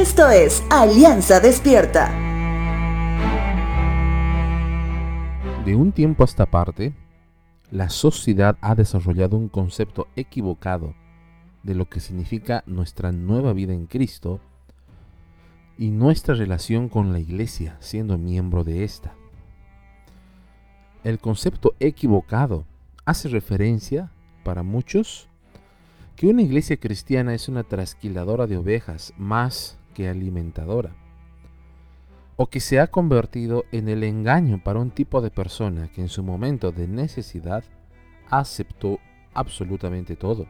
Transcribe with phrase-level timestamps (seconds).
[0.00, 2.08] Esto es Alianza Despierta.
[5.66, 6.94] De un tiempo a esta parte,
[7.70, 10.94] la sociedad ha desarrollado un concepto equivocado
[11.64, 14.40] de lo que significa nuestra nueva vida en Cristo
[15.76, 19.12] y nuestra relación con la iglesia siendo miembro de esta.
[21.04, 22.64] El concepto equivocado
[23.04, 24.10] hace referencia,
[24.44, 25.28] para muchos,
[26.16, 29.76] que una iglesia cristiana es una trasquiladora de ovejas más
[30.08, 30.94] alimentadora,
[32.36, 36.08] o que se ha convertido en el engaño para un tipo de persona que en
[36.08, 37.64] su momento de necesidad
[38.30, 38.98] aceptó
[39.34, 40.46] absolutamente todo.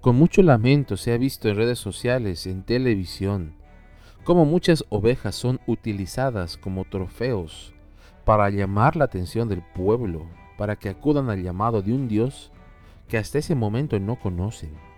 [0.00, 3.54] Con mucho lamento se ha visto en redes sociales, en televisión,
[4.24, 7.72] cómo muchas ovejas son utilizadas como trofeos
[8.24, 10.26] para llamar la atención del pueblo,
[10.58, 12.50] para que acudan al llamado de un Dios
[13.08, 14.89] que hasta ese momento no conocen.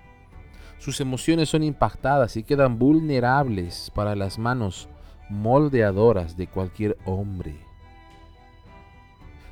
[0.83, 4.89] Sus emociones son impactadas y quedan vulnerables para las manos
[5.31, 7.55] moldeadoras de cualquier hombre.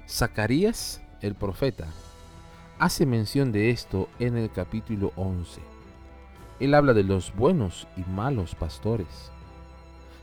[0.09, 1.87] Zacarías, el profeta,
[2.81, 5.61] hace mención de esto en el capítulo 11.
[6.59, 9.31] Él habla de los buenos y malos pastores.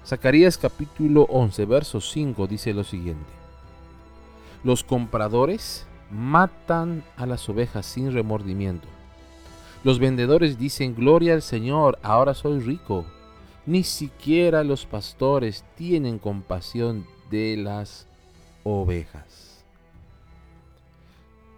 [0.06, 3.32] Zacarías capítulo 11, verso 5 dice lo siguiente.
[4.62, 8.90] Los compradores matan a las ovejas sin remordimiento.
[9.84, 13.06] Los vendedores dicen, Gloria al Señor, ahora soy rico.
[13.66, 18.08] Ni siquiera los pastores tienen compasión de las
[18.64, 19.64] ovejas.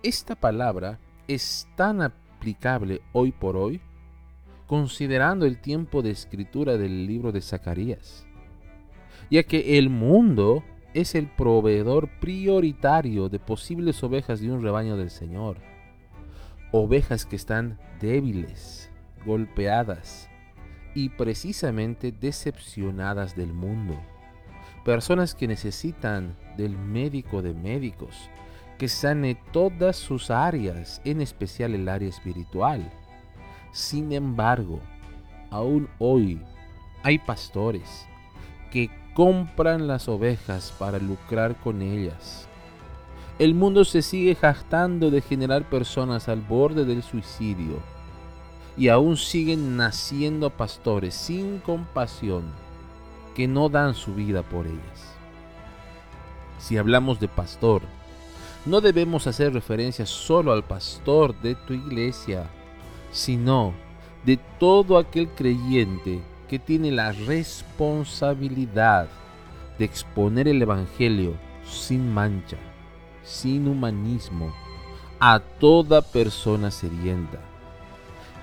[0.04, 3.82] Esta palabra es tan aplicable hoy por hoy,
[4.68, 8.26] considerando el tiempo de escritura del libro de Zacarías,
[9.30, 15.10] ya que el mundo es el proveedor prioritario de posibles ovejas de un rebaño del
[15.10, 15.58] Señor.
[16.72, 18.92] Ovejas que están débiles,
[19.26, 20.30] golpeadas
[20.94, 24.00] y precisamente decepcionadas del mundo.
[24.86, 28.30] Personas que necesitan del médico de médicos,
[28.78, 32.92] que sane todas sus áreas, en especial el área espiritual.
[33.72, 34.80] Sin embargo,
[35.52, 36.42] aún hoy
[37.04, 38.08] hay pastores
[38.72, 42.49] que compran las ovejas para lucrar con ellas.
[43.40, 47.80] El mundo se sigue jactando de generar personas al borde del suicidio
[48.76, 52.44] y aún siguen naciendo pastores sin compasión
[53.36, 55.16] que no dan su vida por ellas.
[56.58, 57.82] Si hablamos de pastor,
[58.66, 62.46] no debemos hacer referencia solo al pastor de tu iglesia,
[63.14, 63.74] sino
[64.26, 69.08] de todo aquel creyente que tiene la responsabilidad
[69.78, 71.36] de exponer el Evangelio
[71.66, 72.58] sin mancha,
[73.30, 74.52] sin humanismo,
[75.20, 77.40] a toda persona sedienta.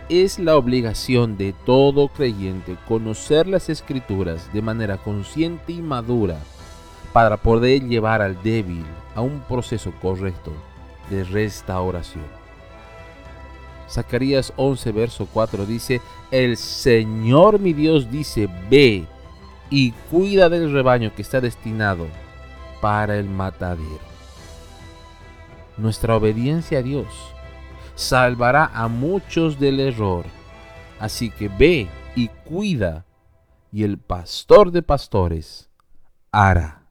[0.08, 6.38] Es la obligación de todo creyente conocer las escrituras de manera consciente y madura
[7.12, 8.84] para poder llevar al débil
[9.16, 10.52] a un proceso correcto
[11.10, 12.24] de restauración.
[13.88, 19.06] Zacarías 11, verso 4 dice, el Señor mi Dios dice, ve
[19.70, 22.06] y cuida del rebaño que está destinado
[22.80, 24.15] para el matadero.
[25.76, 27.06] Nuestra obediencia a Dios
[27.94, 30.24] salvará a muchos del error.
[30.98, 33.04] Así que ve y cuida,
[33.72, 35.68] y el pastor de pastores
[36.32, 36.85] hará.